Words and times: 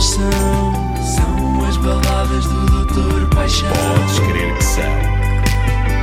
Estas 0.00 0.14
são, 0.14 0.72
são 1.04 1.64
as 1.66 1.76
baladas 1.76 2.46
do 2.46 2.66
Doutor 2.66 3.28
Paixão. 3.34 3.68
Podes 3.68 4.18
crer 4.20 4.56
que 4.56 4.64
são. 4.64 4.82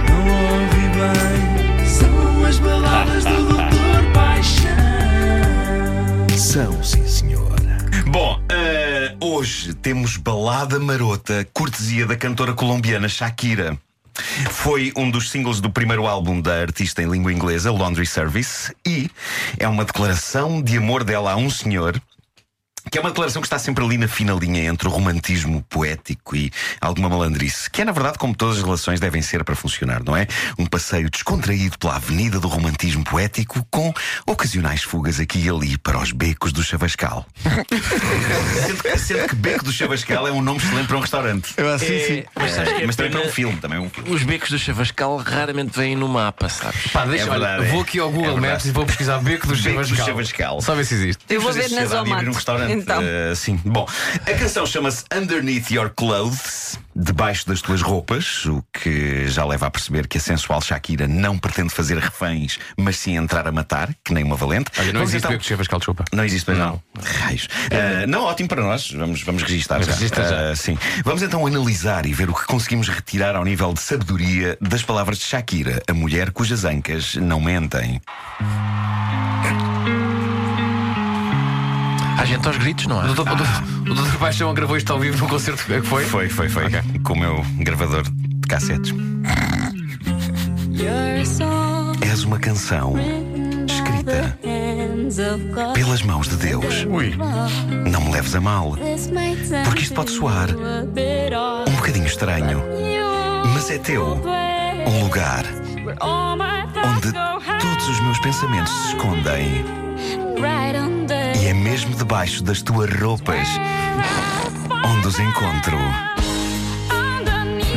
Não 0.08 0.22
ouvi 0.54 0.86
bem, 0.94 1.86
são 1.88 2.46
as 2.46 2.60
baladas 2.60 3.24
do 3.26 3.38
Doutor 3.48 4.12
Paixão. 4.14 4.70
São, 6.38 6.84
sim, 6.84 7.08
senhor. 7.08 7.56
Bom, 8.06 8.40
eh, 8.52 9.16
hoje 9.20 9.74
temos 9.74 10.16
balada 10.18 10.80
marota, 10.80 11.48
cortesia 11.52 12.06
da 12.06 12.16
cantora 12.16 12.54
colombiana 12.54 13.10
Shakira. 13.10 13.76
Foi 14.52 14.94
um 14.96 15.10
dos 15.10 15.32
singles 15.32 15.60
do 15.60 15.72
primeiro 15.72 16.06
álbum 16.06 16.40
da 16.40 16.62
artista 16.62 17.02
em 17.02 17.10
língua 17.10 17.34
inglesa, 17.34 17.72
Laundry 17.72 18.06
Service, 18.06 18.72
e 18.86 19.10
é 19.58 19.68
uma 19.68 19.84
declaração 19.84 20.62
de 20.62 20.78
amor 20.78 21.04
dela 21.04 21.32
a 21.32 21.36
um 21.36 21.50
senhor 21.50 22.00
que 22.92 22.98
é 22.98 23.02
uma 23.02 23.10
declaração 23.10 23.42
que 23.42 23.46
está 23.48 23.60
sempre 23.60 23.84
ali 23.84 23.98
na 23.98 24.08
fina 24.08 24.34
linha 24.34 24.64
entre 24.66 24.88
o 24.88 24.92
romantismo 24.92 25.62
poético 25.70 26.36
e 26.36 26.52
alguma 26.82 27.10
malandrice, 27.10 27.70
que 27.70 27.82
é 27.82 27.86
na 27.86 27.92
verdade 27.92 28.18
como 28.18 28.36
todas 28.36 28.58
as 28.58 28.64
relações 28.64 29.00
devem 29.00 29.22
ser 29.22 29.44
para 29.44 29.56
funcionar, 29.56 30.04
não 30.04 30.16
é? 30.16 30.28
Um 30.58 30.66
passeio 30.66 31.10
descontraído 31.10 31.78
pela 31.78 31.96
avenida 31.96 32.40
do 32.40 32.48
romantismo 32.48 33.04
poético 33.04 33.66
com 33.70 33.94
ocasionais 34.26 34.84
fugas 34.84 35.20
aqui 35.20 35.40
e 35.40 35.50
ali 35.50 35.78
para 35.78 36.00
os 36.00 36.12
becos 36.12 36.52
do 36.52 36.64
Chavascal. 36.64 37.26
sendo, 38.66 38.84
que, 38.84 38.98
sendo 38.98 39.28
que 39.30 39.36
Beco 39.36 39.64
do 39.64 39.72
Chavascal 39.72 40.28
é 40.28 40.32
um 40.32 40.42
nome 40.42 40.60
excelente 40.60 40.88
para 40.88 40.98
um 40.98 41.02
restaurante. 41.02 41.54
Eu 41.58 41.70
assim, 41.74 41.94
É, 41.96 42.08
sim. 42.08 42.24
mas 42.36 42.52
sabes 42.52 42.74
que 42.74 42.82
é 42.84 42.86
Mas 42.86 42.96
também 42.96 43.12
para 43.12 43.22
um 43.22 43.30
filme, 43.32 43.58
também 43.58 43.78
é 43.78 43.82
um 43.82 43.90
filme. 43.90 44.10
Os 44.10 44.24
becos 44.24 44.50
do 44.50 44.60
Chavascal 44.60 45.18
raramente 45.18 45.78
vêm 45.78 45.96
no 45.96 46.08
mapa, 46.08 46.50
sabes? 46.50 46.88
Pá, 46.88 47.06
deixa, 47.06 47.26
É 47.26 47.30
verdade, 47.30 47.66
é. 47.66 47.72
vou 47.72 47.82
aqui 47.82 48.00
ao 48.00 48.10
É 48.10 48.12
Google 48.12 48.34
verdade. 48.34 48.54
Maps 48.54 48.66
e 48.66 48.72
vou 48.72 48.86
pesquisar 48.86 49.18
beco 49.20 49.48
do 49.48 49.56
Beco 49.56 49.66
do 49.82 49.86
Chavascal. 49.86 50.06
Chavascal. 50.06 50.62
Só 50.62 50.76
ver 50.76 50.86
se 50.86 50.94
existe. 50.96 51.24
Eu 51.30 51.42
vou 51.42 51.52
ver 51.52 51.70
na 51.72 52.00
abrir 52.00 52.30
um 52.30 52.34
restaurante. 52.34 52.77
Então. 52.78 53.02
eh, 53.02 53.34
sim. 53.36 53.60
Bom, 53.66 53.88
a 54.26 54.34
canção 54.38 54.66
chama-se 54.66 55.04
Underneath 55.14 55.72
Your 55.72 55.90
Clothes, 55.90 56.80
debaixo 56.96 57.48
das 57.48 57.62
tuas 57.62 57.82
roupas, 57.82 58.46
o 58.46 58.64
que 58.74 59.28
já 59.28 59.46
leva 59.46 59.68
a 59.68 59.72
perceber 59.72 60.08
que 60.08 60.18
a 60.18 60.22
sensual 60.22 60.62
Shakira 60.62 61.08
não 61.08 61.38
pretende 61.38 61.70
fazer 61.74 61.98
reféns, 61.98 62.60
mas 62.78 62.98
sim 62.98 63.16
entrar 63.18 63.48
a 63.48 63.52
matar, 63.52 63.90
que 64.04 64.14
nem 64.14 64.24
uma 64.24 64.36
valente. 64.36 64.72
Olha, 64.78 64.88
não 64.88 65.00
Vamos 65.02 65.10
existe 65.14 65.28
então- 65.28 65.40
Chavascal, 65.40 65.80
desculpa. 65.80 66.06
Não 66.14 66.24
existe, 66.24 66.46
pois 66.46 66.58
não. 66.58 66.82
Raios. 67.22 67.48
Ah, 67.72 68.08
não, 68.08 68.24
ótimo 68.24 68.50
para 68.50 68.62
nós. 68.62 68.92
Vamos, 68.92 69.22
vamos 69.24 69.44
registar 69.44 69.82
já. 69.84 69.92
Registra 69.92 70.28
já. 70.28 70.52
Ah, 70.52 70.56
sim. 70.56 70.78
Vamos 71.04 71.22
então 71.22 71.46
analisar 71.46 72.06
e 72.06 72.14
ver 72.14 72.30
o 72.30 72.34
que 72.34 72.46
conseguimos 72.46 72.88
retirar 72.90 73.36
ao 73.36 73.44
nível 73.44 73.74
de 73.74 73.80
sabedoria 73.82 74.58
das 74.62 74.84
palavras 74.84 75.18
de 75.20 75.26
Shakira, 75.26 75.82
a 75.88 75.94
mulher 75.94 76.32
cujas 76.32 76.66
ancas 76.66 77.16
não 77.16 77.40
mentem. 77.40 78.02
Há 78.40 78.67
aos 82.58 82.64
gritos, 82.64 82.88
não 82.88 83.00
há? 83.00 83.06
O 83.06 83.14
doutor, 83.14 83.34
o 83.34 83.94
doutor- 83.94 84.18
Paixão 84.20 84.54
gravou 84.54 84.78
isto 84.78 84.92
ao 84.92 85.00
vivo 85.00 85.18
num 85.20 85.28
concerto 85.28 85.64
que 85.64 85.82
foi? 85.82 86.04
Foi, 86.06 86.28
foi, 86.30 86.50
foi. 86.50 86.64
Com 87.04 87.14
o 87.14 87.20
meu 87.20 87.46
gravador 87.60 88.04
de 88.04 88.48
cassetes. 88.48 88.94
És 92.02 92.24
uma 92.24 92.40
canção 92.40 92.96
escrita 93.68 94.38
pelas 95.74 96.02
mãos 96.02 96.28
de 96.28 96.36
Deus. 96.38 96.86
Ui. 96.90 97.16
Não 97.90 98.02
me 98.02 98.12
leves 98.12 98.36
a 98.36 98.42
mal, 98.42 98.76
porque 99.66 99.82
isto 99.84 99.94
pode 99.94 100.12
soar 100.12 100.50
um 101.68 101.72
bocadinho 101.76 102.06
estranho, 102.08 102.64
mas 103.54 103.70
é 103.70 103.78
teu. 103.78 104.22
Um 104.88 105.04
lugar 105.04 105.46
onde 106.84 107.12
todos 107.12 107.90
os 107.90 108.00
meus 108.02 108.20
pensamentos 108.20 108.72
se 108.74 108.88
escondem. 108.96 109.87
Mesmo 111.78 111.94
debaixo 111.94 112.44
das 112.44 112.64
tuas 112.64 112.92
roupas 113.00 113.48
onde 114.84 115.08
os 115.08 115.20
encontro. 115.20 115.78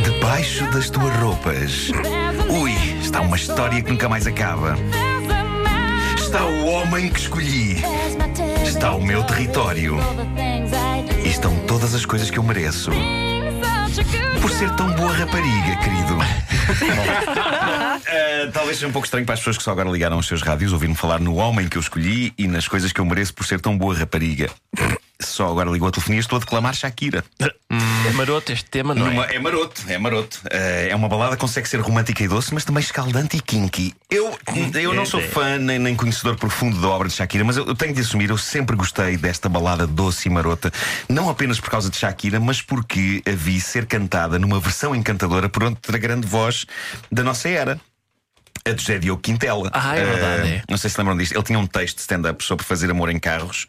Debaixo 0.02 0.64
das 0.70 0.88
tuas 0.88 1.14
roupas. 1.16 1.90
Ui, 2.48 2.72
está 3.02 3.20
uma 3.20 3.36
história 3.36 3.82
que 3.82 3.90
nunca 3.90 4.08
mais 4.08 4.26
acaba. 4.26 4.74
Está 6.16 6.42
o 6.46 6.64
homem 6.64 7.10
que 7.10 7.20
escolhi. 7.20 7.84
Está 8.64 8.92
o 8.92 9.02
meu 9.02 9.22
território. 9.22 9.98
E 11.22 11.28
estão 11.28 11.54
todas 11.66 11.94
as 11.94 12.06
coisas 12.06 12.30
que 12.30 12.38
eu 12.38 12.42
mereço. 12.42 12.90
Por 14.40 14.50
ser 14.50 14.70
tão 14.76 14.90
boa 14.92 15.12
rapariga, 15.12 15.76
querido. 15.76 16.16
Uh, 18.48 18.52
talvez 18.52 18.76
seja 18.76 18.88
um 18.88 18.92
pouco 18.92 19.06
estranho 19.06 19.24
para 19.26 19.34
as 19.34 19.40
pessoas 19.40 19.56
que 19.58 19.62
só 19.62 19.70
agora 19.72 19.88
ligaram 19.90 20.18
os 20.18 20.26
seus 20.26 20.42
rádios 20.42 20.72
ouvir-me 20.72 20.94
falar 20.94 21.20
no 21.20 21.36
homem 21.36 21.68
que 21.68 21.76
eu 21.76 21.80
escolhi 21.80 22.32
e 22.38 22.46
nas 22.46 22.66
coisas 22.68 22.92
que 22.92 23.00
eu 23.00 23.04
mereço 23.04 23.34
por 23.34 23.44
ser 23.46 23.60
tão 23.60 23.76
boa 23.76 23.94
rapariga. 23.96 24.50
Só 25.22 25.48
agora 25.48 25.68
ligou 25.70 25.86
a 25.86 25.90
telefonia 25.90 26.20
estou 26.20 26.36
a 26.36 26.40
declamar 26.40 26.74
Shakira. 26.74 27.22
É 27.38 28.12
maroto 28.12 28.52
este 28.52 28.64
tema, 28.70 28.94
não 28.94 29.06
Numa- 29.06 29.26
é? 29.26 29.34
é 29.36 29.38
maroto, 29.38 29.82
é 29.86 29.98
maroto. 29.98 30.38
Uh, 30.46 30.88
é 30.88 30.96
uma 30.96 31.08
balada 31.10 31.36
que 31.36 31.40
consegue 31.40 31.68
ser 31.68 31.78
romântica 31.80 32.24
e 32.24 32.28
doce, 32.28 32.54
mas 32.54 32.64
também 32.64 32.80
escaldante 32.82 33.36
e 33.36 33.40
kinky. 33.40 33.94
Eu, 34.10 34.36
eu 34.74 34.94
não 34.94 35.04
sou 35.04 35.20
fã 35.20 35.58
nem, 35.58 35.78
nem 35.78 35.94
conhecedor 35.94 36.36
profundo 36.36 36.80
da 36.80 36.88
obra 36.88 37.06
de 37.08 37.14
Shakira, 37.14 37.44
mas 37.44 37.58
eu, 37.58 37.66
eu 37.66 37.74
tenho 37.74 37.92
de 37.94 38.00
assumir, 38.00 38.30
eu 38.30 38.38
sempre 38.38 38.74
gostei 38.74 39.18
desta 39.18 39.48
balada 39.48 39.86
doce 39.86 40.28
e 40.28 40.30
marota, 40.30 40.72
não 41.08 41.28
apenas 41.28 41.60
por 41.60 41.68
causa 41.68 41.90
de 41.90 41.96
Shakira, 41.98 42.40
mas 42.40 42.62
porque 42.62 43.22
a 43.26 43.32
vi 43.32 43.60
ser 43.60 43.84
cantada 43.86 44.38
numa 44.38 44.58
versão 44.58 44.94
encantadora 44.94 45.48
por 45.50 45.62
outra 45.64 45.98
grande 45.98 46.26
voz 46.26 46.64
da 47.12 47.22
nossa 47.22 47.46
era. 47.48 47.78
A 48.66 48.72
de 48.72 48.80
José 48.80 48.98
Diogo 48.98 49.22
Quintela. 49.22 49.70
Ah, 49.72 49.96
é 49.96 50.04
verdade, 50.04 50.48
é. 50.48 50.62
Não 50.68 50.76
sei 50.76 50.90
se 50.90 50.98
lembram 50.98 51.16
disto. 51.16 51.32
Ele 51.34 51.42
tinha 51.42 51.58
um 51.58 51.66
texto 51.66 51.96
de 51.96 52.02
stand-up 52.02 52.42
sobre 52.44 52.64
fazer 52.64 52.90
amor 52.90 53.08
em 53.10 53.18
carros, 53.18 53.66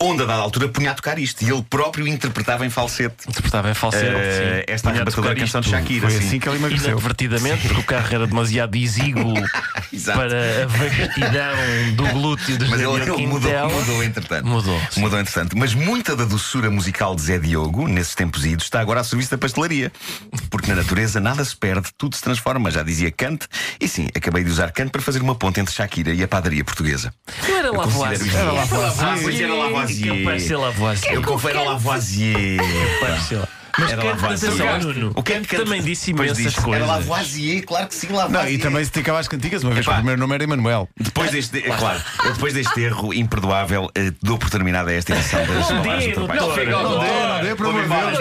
onde 0.00 0.22
a 0.22 0.26
dada 0.26 0.42
altura 0.42 0.68
punha 0.68 0.92
a 0.92 0.94
tocar 0.94 1.18
isto 1.18 1.42
e 1.42 1.50
ele 1.50 1.62
próprio 1.68 2.06
interpretava 2.06 2.64
em 2.64 2.70
falsete. 2.70 3.28
Interpretava 3.28 3.70
em 3.70 3.74
falsete. 3.74 4.04
Sim. 4.04 4.64
esta 4.66 4.90
a 4.90 4.92
arrebatadora 4.92 5.34
canção 5.34 5.60
de 5.60 5.70
Shakira. 5.70 6.08
Foi 6.08 6.18
sim. 6.18 6.26
assim 6.26 6.38
que 6.38 6.48
ele 6.48 6.56
emagreceu. 6.56 6.90
Inadvertidamente, 6.90 7.66
porque 7.66 7.80
o 7.80 7.84
carro 7.84 8.14
era 8.14 8.26
demasiado 8.26 8.76
exíguo 8.76 9.34
Exato. 9.92 10.18
para 10.18 10.64
a 10.64 10.66
vastidão 10.66 11.94
do 11.94 12.06
glúteo 12.12 12.58
de 12.58 12.68
Mas 12.68 12.80
José 12.80 12.94
ele, 12.94 13.04
Diogo 13.04 13.20
ele 13.20 13.26
mudou, 13.26 13.50
Quintela. 13.50 13.68
mudou 13.68 14.04
entretanto. 14.04 14.46
Mudou, 14.46 14.80
sim. 14.90 15.00
Mudou 15.00 15.20
entretanto. 15.20 15.56
Mas 15.58 15.74
muita 15.74 16.14
da 16.14 16.24
doçura 16.24 16.70
musical 16.70 17.14
de 17.14 17.22
Zé 17.22 17.38
Diogo, 17.38 17.88
nesses 17.88 18.14
tempos 18.14 18.44
idos, 18.44 18.64
está 18.64 18.80
agora 18.80 19.00
a 19.00 19.04
serviço 19.04 19.30
da 19.30 19.38
pastelaria. 19.38 19.92
Porque 20.50 20.68
na 20.68 20.76
natureza 20.76 21.20
nada 21.20 21.44
se 21.44 21.56
perde, 21.56 21.88
tudo 21.96 22.14
se 22.14 22.22
transforma. 22.22 22.70
Já 22.70 22.82
dizia 22.82 23.10
Kant. 23.10 23.46
E 23.80 23.88
sim, 23.88 24.08
acabei 24.28 24.44
de 24.44 24.50
usar 24.50 24.70
Kant 24.72 24.90
para 24.90 25.00
fazer 25.00 25.22
uma 25.22 25.34
ponte 25.34 25.58
entre 25.58 25.74
Shakira 25.74 26.12
e 26.12 26.22
a 26.22 26.28
padaria 26.28 26.62
portuguesa. 26.62 27.12
Não 27.48 27.56
era 27.56 27.68
Eu 27.68 27.74
Lavoisier. 27.74 28.36
Era 28.36 28.52
Lavoisier. 28.52 29.08
Ah, 29.08 29.18
pois 29.22 29.40
era 29.40 29.54
Lavoisier. 29.54 30.14
Que 30.14 30.24
parece 30.24 30.54
Lavoisier. 30.54 31.14
Eu 31.14 31.22
confere 31.22 31.58
a 31.58 31.62
Lavoisier. 31.62 32.60
Mas 33.78 33.92
Era 33.92 34.02
Lavoisier. 34.04 34.80
Nuno, 34.82 35.12
O 35.14 35.22
que 35.22 35.32
é 35.32 35.36
Kant 35.36 35.48
que 35.48 35.56
também 35.56 35.82
disse 35.82 36.10
imensas 36.10 36.36
diz, 36.36 36.54
coisas. 36.56 36.82
Era 36.82 36.86
Lavoisier, 36.86 37.64
claro 37.64 37.86
que 37.86 37.94
sim, 37.94 38.08
Lavoisier. 38.08 38.42
Não, 38.42 38.50
e 38.50 38.58
também 38.58 38.84
se 38.84 38.90
dedicava 38.90 39.18
às 39.20 39.28
cantigas, 39.28 39.62
uma 39.62 39.72
vez 39.72 39.84
que 39.86 39.90
Epá. 39.90 39.98
o 39.98 40.00
primeiro 40.00 40.20
nome 40.20 40.34
era 40.34 40.44
Emanuel. 40.44 40.88
Depois 40.98 41.30
deste, 41.30 41.58
é 41.58 41.70
claro, 41.76 42.00
depois 42.24 42.54
deste 42.54 42.80
erro 42.80 43.14
imperdoável, 43.14 43.90
eh, 43.94 44.12
dou 44.22 44.36
por 44.38 44.50
terminada 44.50 44.92
esta 44.92 45.12
edição 45.14 45.40
das 45.46 45.66
palavras 45.68 46.04
dê, 46.04 46.14
não 46.14 46.26
Não 46.26 46.28
dê, 46.28 46.66
não 46.66 47.40
dê, 47.42 47.54
pelo 47.54 47.70
amor 47.70 47.82
de 47.82 47.88
Deus, 47.88 48.18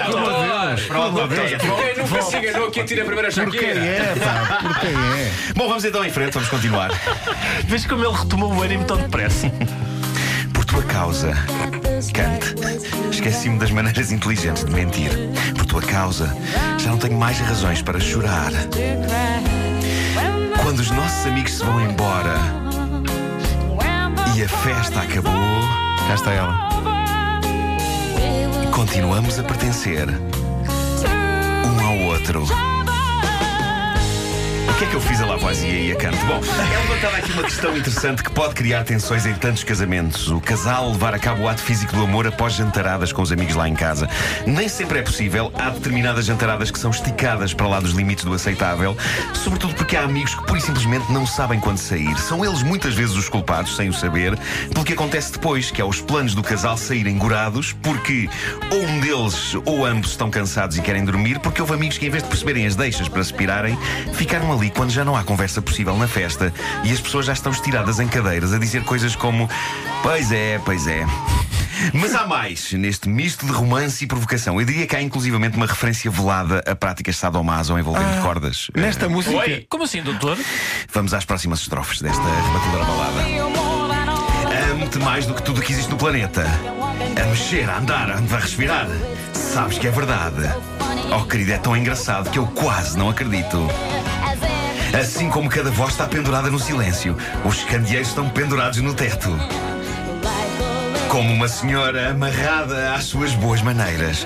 pelo 0.88 1.03
amor 1.03 1.28
de 1.28 1.35
Deus. 1.35 1.51
Pronto. 1.62 1.81
Quem 1.81 2.03
nunca 2.03 2.22
se 2.22 2.38
enganou 2.38 2.72
que 2.72 2.79
atira 2.81 3.01
a 3.01 3.06
primeira 3.06 3.31
Por 3.31 3.51
quem 3.51 3.59
Shakira? 3.62 3.79
é, 3.85 4.16
pá? 4.16 4.59
Por 4.62 4.79
quem 4.79 4.90
é? 4.91 5.31
Bom, 5.56 5.67
vamos 5.67 5.85
então 5.85 6.06
em 6.06 6.12
frente, 6.12 6.34
vamos 6.34 6.50
continuar. 6.50 6.91
Vês 7.66 7.85
como 7.85 8.06
ele 8.06 8.16
retomou 8.16 8.53
o 8.53 8.62
ânimo 8.62 8.85
tão 8.85 8.97
depressa. 8.97 9.51
Por 10.53 10.66
tua 10.66 10.84
causa, 10.84 11.34
Kant, 12.06 12.53
esqueci-me 13.12 13.58
das 13.58 13.72
maneiras 13.72 14.12
inteligentes 14.12 14.63
de 14.63 14.72
mentir. 14.72 15.09
Por 15.56 15.66
tua 15.66 15.81
causa, 15.81 16.31
já 16.78 16.91
não 16.91 16.97
tenho 17.00 17.18
mais 17.18 17.40
razões 17.40 17.81
para 17.81 18.00
chorar. 18.00 18.52
Quando 20.62 20.80
os 20.80 20.91
nossos 20.91 21.25
amigos 21.25 21.53
se 21.53 21.63
vão 21.63 21.81
embora 21.81 22.35
e 24.35 24.44
a 24.44 24.47
festa 24.47 25.02
acabou, 25.02 25.34
Cá 26.08 26.13
está 26.13 26.31
ela. 26.31 26.69
continuamos 28.72 29.40
a 29.40 29.44
pertencer 29.44 30.08
um 31.66 31.85
ao 31.85 31.97
outro. 32.11 32.46
Que 34.78 34.84
é 34.84 34.88
que 34.90 34.94
eu 34.94 35.02
fiz 35.02 35.20
a 35.22 35.26
Lavoisier 35.26 35.88
e 35.88 35.91
a 35.91 35.96
Kant? 35.96 36.16
Bom, 36.28 36.40
é 36.40 36.78
levantada 36.78 37.18
aqui 37.18 37.32
uma 37.32 37.41
questão 37.41 37.76
interessante 37.76 38.22
que 38.22 38.29
pode 38.29 38.53
criar 38.53 38.84
tensões 38.84 39.26
em 39.26 39.34
tantos 39.34 39.64
casamentos. 39.64 40.29
O 40.29 40.40
casal 40.40 40.91
levar 40.91 41.16
a 41.16 41.20
cabo 41.20 41.46
o 41.46 41.47
ato 41.47 41.64
físico 41.64 41.96
do 41.96 42.03
amor 42.03 42.28
após 42.28 42.53
jantaradas 42.53 43.12
com 43.12 43.24
os 43.24 43.32
amigos 43.32 43.56
lá 43.56 43.68
em 43.68 43.74
casa. 43.74 44.08
Nem 44.46 44.70
sempre 44.70 45.00
é 45.00 45.02
possível. 45.02 45.52
Há 45.56 45.72
determinadas 45.72 46.26
jantaradas 46.26 46.70
que 46.70 46.78
são 46.78 46.91
esticadas 46.91 47.56
para 47.56 47.68
lá 47.68 47.79
dos 47.79 47.94
limites 47.94 48.24
do 48.24 48.32
aceitável, 48.32 48.96
sobretudo 49.34 49.74
porque 49.74 49.97
há 49.97 50.03
amigos 50.03 50.35
que 50.35 50.46
pura 50.46 50.59
e 50.59 50.62
simplesmente 50.62 51.12
não 51.12 51.26
sabem 51.26 51.59
quando 51.59 51.80
sair. 51.80 52.16
São 52.20 52.46
eles 52.46 52.62
muitas 52.62 52.94
vezes 52.94 53.16
os 53.16 53.28
culpados, 53.28 53.76
sem 53.76 53.90
o 53.90 53.94
saber, 53.94 54.38
pelo 54.72 54.85
que 54.85 54.94
acontece 54.94 55.32
depois, 55.32 55.72
que 55.72 55.82
é 55.82 55.85
os 55.85 56.02
planos 56.02 56.35
do 56.35 56.44
casal 56.44 56.78
saírem 56.78 57.18
gorados, 57.18 57.73
porque 57.82 58.30
ou 58.70 58.84
um 58.84 59.00
deles 59.00 59.56
ou 59.66 59.84
ambos 59.84 60.12
estão 60.12 60.30
cansados 60.30 60.78
e 60.78 60.84
querem 60.84 61.03
dormir, 61.03 61.40
porque 61.40 61.59
houve 61.59 61.73
amigos 61.73 61.97
que, 61.97 62.06
em 62.06 62.12
vez 62.12 62.22
de 62.22 62.30
perceberem 62.30 62.68
as 62.68 62.76
deixas 62.76 63.09
para 63.09 63.23
se 63.23 63.34
pirarem, 63.34 63.76
ficaram 64.14 64.53
ali 64.53 64.66
quando 64.69 64.91
já 64.91 65.03
não 65.05 65.16
há 65.16 65.23
conversa 65.23 65.61
possível 65.61 65.96
na 65.97 66.08
festa 66.08 66.53
e 66.84 66.91
as 66.91 66.99
pessoas 66.99 67.25
já 67.25 67.34
estão 67.34 67.52
estiradas 67.52 67.99
em 67.99 68.08
cadeiras 68.08 68.53
a 68.53 68.58
dizer 68.59 68.84
coisas 68.84 69.16
como: 69.16 69.49
Pois 70.03 70.31
é, 70.31 70.59
pois 70.64 70.87
é. 70.87 71.05
Mas 71.93 72.16
há 72.16 72.25
mais 72.25 72.73
neste 72.73 73.08
misto 73.08 73.46
de 73.46 73.52
romance 73.52 74.03
e 74.03 74.08
provocação. 74.08 74.59
Eu 74.59 74.66
diria 74.66 74.87
que 74.87 74.96
há 74.96 75.02
inclusivamente 75.02 75.55
uma 75.58 75.67
referência 75.67 76.09
velada 76.09 76.64
a 76.66 76.75
práticas 76.75 77.17
sadomaso 77.17 77.78
envolvendo 77.78 78.22
cordas. 78.23 78.67
Nesta 78.75 79.05
Eh, 79.05 79.09
música. 79.09 79.35
Oi? 79.37 79.66
Como 79.69 79.84
assim, 79.84 80.02
doutor? 80.02 80.37
Vamos 80.91 81.13
às 81.13 81.23
próximas 81.23 81.59
estrofes 81.59 82.02
desta 82.02 82.23
rebatedora 82.23 82.84
balada. 82.84 83.87
Amo-te 84.72 84.97
mais 84.99 85.25
do 85.28 85.34
que 85.35 85.43
tudo 85.43 85.59
o 85.59 85.63
que 85.63 85.72
existe 85.72 85.90
no 85.91 85.97
planeta. 85.97 86.46
A 87.22 87.25
mexer, 87.28 87.70
a 87.70 87.78
andar, 87.78 88.09
a 88.11 88.16
respirar. 88.40 88.87
Sabes 89.34 89.78
que 89.78 89.87
é 89.87 89.91
verdade. 89.91 90.49
Oh, 91.16 91.25
querido, 91.25 91.53
é 91.53 91.58
tão 91.58 91.75
engraçado 91.78 92.29
que 92.31 92.40
eu 92.40 92.47
quase 92.47 92.97
não 92.97 93.09
acredito. 93.09 93.67
Assim 94.93 95.29
como 95.29 95.49
cada 95.49 95.69
voz 95.69 95.91
está 95.91 96.07
pendurada 96.07 96.49
no 96.49 96.59
silêncio, 96.59 97.17
os 97.45 97.63
candeeiros 97.63 98.09
estão 98.09 98.29
pendurados 98.29 98.79
no 98.79 98.93
teto. 98.93 99.29
Como 101.09 101.34
uma 101.34 101.47
senhora 101.47 102.11
amarrada 102.11 102.93
às 102.93 103.05
suas 103.05 103.34
boas 103.34 103.61
maneiras. 103.61 104.25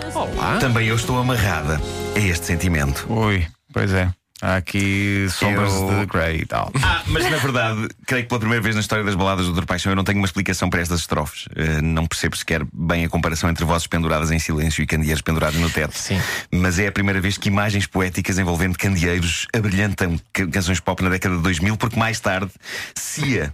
Também 0.59 0.87
eu 0.87 0.95
estou 0.95 1.19
amarrada 1.19 1.79
a 2.15 2.19
este 2.19 2.47
sentimento. 2.47 3.05
Ui, 3.09 3.47
pois 3.71 3.93
é. 3.93 4.09
Há 4.41 4.55
aqui 4.55 5.27
sombras 5.29 5.71
Eu- 5.73 5.99
de 5.99 6.05
Grey 6.07 6.41
e 6.41 6.45
tal. 6.45 6.71
Ah, 6.81 7.03
mas 7.07 7.29
na 7.29 7.38
verdade, 7.38 7.88
creio 8.07 8.23
que 8.23 8.29
pela 8.29 8.39
primeira 8.39 8.61
vez 8.63 8.73
na 8.75 8.81
história 8.81 9.03
das 9.05 9.13
baladas 9.15 9.45
do 9.45 9.53
Dr. 9.53 9.65
Paixão 9.65 9.91
eu 9.91 9.95
não 9.95 10.03
tenho 10.03 10.17
uma 10.17 10.25
explicação 10.25 10.69
para 10.69 10.81
estas 10.81 11.01
estrofes. 11.01 11.45
Eh, 11.55 11.81
não 11.81 12.07
percebo 12.07 12.35
sequer 12.35 12.65
bem 12.73 13.05
a 13.05 13.09
comparação 13.09 13.49
entre 13.49 13.63
vozes 13.65 13.85
penduradas 13.88 14.31
em 14.31 14.39
silêncio 14.39 14.81
e 14.81 14.88
candeeiros 14.88 15.21
pendurados 15.21 15.59
no 15.59 15.69
teto. 15.69 15.95
Sim. 15.95 16.19
Mas 16.51 16.79
é 16.79 16.88
a 16.88 16.91
primeira 16.91 17.21
vez 17.21 17.38
que 17.38 17.49
imagens 17.49 17.85
poéticas 17.85 18.39
envolvendo 18.39 18.77
candeeiros 18.77 19.47
abrilhantam 19.55 20.19
ca- 20.33 20.47
canções 20.47 20.79
pop 20.79 21.03
na 21.03 21.09
década 21.09 21.35
de 21.37 21.41
2000, 21.44 21.77
porque 21.77 21.99
mais 21.99 22.19
tarde, 22.19 22.51
Cia 22.95 23.53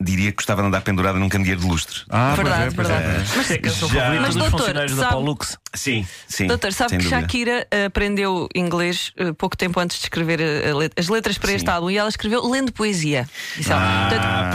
diria 0.00 0.30
que 0.30 0.36
gostava 0.36 0.62
de 0.62 0.68
andar 0.68 0.80
pendurada 0.80 1.18
num 1.18 1.28
candeeiro 1.28 1.60
de 1.60 1.66
lustre. 1.66 2.00
Ah, 2.08 2.34
Verdade, 2.34 2.74
pois 2.74 2.88
é, 2.88 2.92
pois 2.94 3.04
é. 3.04 3.08
verdade. 3.08 3.30
Mas 3.36 3.50
é 3.50 3.58
canção 3.58 3.88
Já- 3.88 3.94
favorita 4.00 4.22
Mas, 4.22 4.34
dos 4.34 4.42
doutor, 4.42 4.58
funcionários 4.58 4.96
da 4.96 5.02
sabe- 5.02 5.12
Paulux. 5.12 5.58
Sim, 5.74 6.06
sim. 6.26 6.46
Doutor, 6.46 6.72
sabe 6.72 6.90
que 6.96 7.04
dúvida. 7.04 7.20
Shakira 7.20 7.66
eh, 7.70 7.84
aprendeu 7.84 8.48
inglês 8.54 9.12
eh, 9.16 9.32
pouco 9.32 9.56
tempo 9.56 9.78
antes 9.78 9.98
de 9.98 10.04
escrever 10.04 10.40
eh, 10.40 10.70
a 10.70 10.74
let- 10.74 10.92
as 10.98 11.08
letras 11.08 11.38
para 11.38 11.52
este 11.52 11.66
Sim. 11.66 11.72
álbum 11.72 11.90
e 11.90 11.98
ela 11.98 12.08
escreveu 12.08 12.44
lendo 12.48 12.72
poesia. 12.72 13.28
Ela. 13.64 13.76
Ah, 13.76 14.50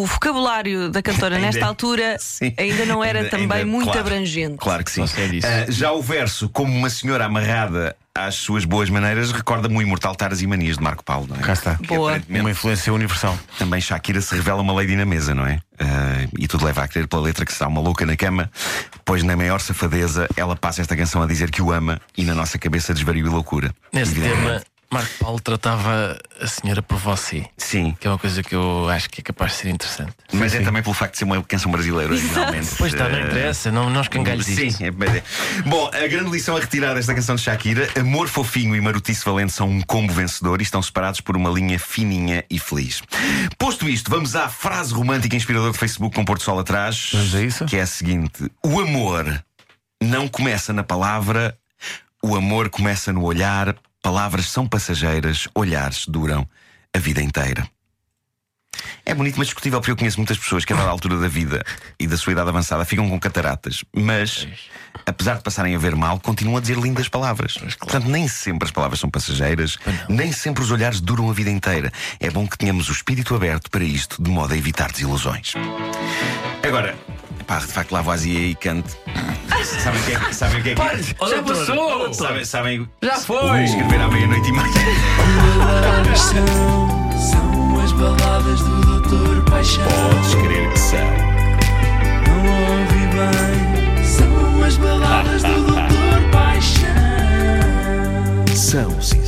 o- 0.00 0.06
vocabulário 0.06 0.90
da 0.90 1.02
cantora 1.02 1.34
Ainda- 1.36 1.46
nesta 1.48 1.66
altura 1.66 2.16
Sim. 2.20 2.54
ainda 2.56 2.84
não 2.86 3.02
era 3.04 3.20
Ainda- 3.20 3.30
também 3.30 3.58
ainda- 3.58 3.66
muito 3.70 3.84
claro, 3.84 4.00
abrangente. 4.00 4.56
Claro 4.58 4.84
que 4.84 4.90
sim. 4.90 5.04
Ah, 5.44 5.70
já 5.70 5.92
o 5.92 6.02
verso, 6.02 6.48
como 6.48 6.72
uma 6.76 6.88
senhora 6.90 7.24
amarrada 7.26 7.94
às 8.14 8.34
suas 8.34 8.66
boas 8.66 8.90
maneiras, 8.90 9.32
recorda-me 9.32 9.74
o 9.78 9.80
imortal 9.82 10.14
Taras 10.14 10.42
e 10.42 10.46
Manias 10.46 10.76
de 10.76 10.82
Marco 10.82 11.02
Paulo, 11.02 11.26
não 11.30 11.36
é? 11.36 11.40
Cá 11.40 11.52
está. 11.54 11.76
Que 11.76 11.86
Boa. 11.86 12.20
Uma 12.28 12.50
influência 12.50 12.92
universal. 12.92 13.38
Também 13.58 13.80
Shakira 13.80 14.20
se 14.20 14.34
revela 14.34 14.60
uma 14.60 14.72
lady 14.74 14.94
na 14.96 15.06
mesa, 15.06 15.34
não 15.34 15.46
é? 15.46 15.60
Ah, 15.80 16.26
e 16.38 16.46
tudo 16.46 16.64
leva 16.66 16.82
a 16.84 16.88
crer 16.88 17.08
pela 17.08 17.22
letra 17.22 17.46
que 17.46 17.52
será 17.52 17.68
uma 17.68 17.80
louca 17.80 18.04
na 18.04 18.14
cama, 18.16 18.50
pois 19.04 19.22
na 19.22 19.34
maior 19.34 19.60
safadeza 19.60 20.28
ela 20.36 20.54
passa 20.54 20.82
esta 20.82 20.94
canção 20.94 21.22
a 21.22 21.26
dizer 21.26 21.50
que 21.50 21.62
o 21.62 21.72
ama 21.72 21.98
e 22.16 22.22
na 22.24 22.34
nossa 22.34 22.58
cabeça 22.58 22.92
desvario 22.92 23.26
e 23.26 23.30
loucura. 23.30 23.72
Nesse 23.92 24.12
Evidentemente. 24.12 24.42
tema, 24.46 24.62
Marco 24.92 25.10
Paulo 25.18 25.40
tratava 25.40 26.18
a 26.40 26.46
senhora 26.46 26.82
por 26.82 26.98
você. 26.98 27.46
Sim, 27.56 27.96
Que 27.98 28.06
é 28.06 28.10
uma 28.10 28.18
coisa 28.18 28.42
que 28.42 28.54
eu 28.54 28.88
acho 28.90 29.08
que 29.08 29.20
é 29.20 29.24
capaz 29.24 29.52
de 29.52 29.58
ser 29.58 29.68
interessante. 29.70 30.12
mas 30.32 30.54
é 30.54 30.60
também 30.60 30.82
pelo 30.82 30.94
facto 30.94 31.12
de 31.12 31.18
ser 31.18 31.24
uma 31.24 31.42
canção 31.42 31.72
brasileira 31.72 32.12
originalmente. 32.12 32.68
Pois 32.76 32.92
está, 32.92 33.08
não 33.08 33.16
Ah, 33.16 33.22
interessa, 33.22 33.72
não, 33.72 33.88
não 33.88 34.02
escangalhes 34.02 34.44
Sim, 34.44 34.66
isto. 34.66 34.82
é, 34.84 34.88
é. 34.88 35.22
Bom, 35.64 35.86
a 35.88 36.06
grande 36.06 36.30
lição 36.30 36.56
a 36.56 36.60
retirar 36.60 36.94
desta 36.94 37.14
canção 37.14 37.36
de 37.36 37.40
Shakira: 37.42 37.88
amor 37.98 38.28
fofinho 38.28 38.76
e 38.76 38.80
marotice 38.82 39.24
valente 39.24 39.52
são 39.52 39.68
um 39.68 39.80
combo 39.80 40.12
vencedor 40.12 40.60
e 40.60 40.62
estão 40.64 40.82
separados 40.82 41.22
por 41.22 41.36
uma 41.38 41.48
linha 41.48 41.78
fininha 41.78 42.44
e 42.50 42.58
feliz. 42.58 43.02
Posto 43.56 43.88
isto, 43.88 44.10
vamos 44.10 44.36
à 44.36 44.48
frase 44.50 44.92
romântica 44.92 45.34
inspiradora 45.34 45.72
de 45.72 45.78
Facebook 45.78 46.14
com 46.14 46.22
Porto 46.24 46.42
Sol 46.44 46.58
atrás. 46.58 47.10
Vamos 47.14 47.34
a 47.34 47.42
isso? 47.42 47.64
Que 47.64 47.76
é 47.76 47.80
a 47.82 47.86
seguinte: 47.86 48.50
O 48.62 48.78
amor 48.78 49.42
não 50.02 50.28
começa 50.28 50.70
na 50.72 50.82
palavra, 50.82 51.56
o 52.22 52.36
amor 52.36 52.68
começa 52.68 53.10
no 53.10 53.22
olhar. 53.24 53.74
Palavras 54.02 54.46
são 54.46 54.66
passageiras, 54.66 55.46
olhares 55.54 56.06
duram 56.08 56.46
a 56.92 56.98
vida 56.98 57.22
inteira. 57.22 57.64
É 59.06 59.14
bonito, 59.14 59.36
mas 59.36 59.46
discutível, 59.46 59.80
porque 59.80 59.92
eu 59.92 59.96
conheço 59.96 60.18
muitas 60.18 60.36
pessoas 60.36 60.64
que, 60.64 60.72
a 60.72 60.76
dada 60.76 60.90
altura 60.90 61.18
da 61.18 61.28
vida 61.28 61.64
e 62.00 62.06
da 62.06 62.16
sua 62.16 62.32
idade 62.32 62.48
avançada, 62.48 62.84
ficam 62.84 63.08
com 63.08 63.18
cataratas, 63.20 63.84
mas, 63.94 64.48
apesar 65.06 65.36
de 65.36 65.42
passarem 65.42 65.74
a 65.74 65.78
ver 65.78 65.94
mal, 65.94 66.18
continuam 66.18 66.56
a 66.56 66.60
dizer 66.60 66.76
lindas 66.78 67.08
palavras. 67.08 67.54
Portanto, 67.78 68.08
nem 68.08 68.26
sempre 68.26 68.66
as 68.66 68.72
palavras 68.72 68.98
são 68.98 69.08
passageiras, 69.08 69.78
nem 70.08 70.32
sempre 70.32 70.62
os 70.64 70.70
olhares 70.70 71.00
duram 71.00 71.30
a 71.30 71.32
vida 71.32 71.50
inteira. 71.50 71.92
É 72.18 72.30
bom 72.30 72.46
que 72.46 72.58
tenhamos 72.58 72.88
o 72.88 72.92
espírito 72.92 73.34
aberto 73.34 73.70
para 73.70 73.84
isto, 73.84 74.20
de 74.22 74.30
modo 74.30 74.52
a 74.52 74.56
evitar 74.56 74.90
desilusões. 74.90 75.54
Agora, 76.66 76.96
pá, 77.46 77.58
de 77.58 77.66
facto, 77.66 77.92
Lavoisier 77.92 78.50
e 78.50 78.54
Kant. 78.54 78.86
Sabem 79.64 80.00
o 80.00 80.04
que 80.04 80.12
é 80.12 80.18
que. 80.18 80.34
Sabem 80.34 80.60
o 80.60 80.62
que 80.62 80.70
é 80.70 80.74
que 80.74 80.80
Oh, 81.20 81.26
Já 81.28 81.36
doutor, 81.36 81.56
passou! 81.56 81.76
doutor. 81.98 82.14
Sabem, 82.14 82.44
sabem 82.44 82.88
Já 83.02 83.16
foi! 83.16 83.64
escrever 83.64 84.00
à 84.00 84.08
meia-noite 84.08 84.48
e 84.48 84.52
mais. 84.52 84.74
Baladas 85.58 86.20
são, 86.20 86.46
são 87.18 87.80
as 87.84 87.92
baladas 87.92 88.60
do 88.60 88.80
Doutor 89.00 89.44
Paixão. 89.50 89.84
Podes 89.84 90.34
crer 90.34 90.70
que 90.72 90.78
são. 90.78 90.98
Não 92.26 92.44
ouvi 92.80 93.06
bem, 93.14 94.04
são 94.04 94.64
as 94.64 94.76
baladas 94.76 95.42
do 95.42 95.54
Doutor 95.62 96.30
Paixão. 96.32 96.86
São, 98.56 99.00
sim, 99.00 99.21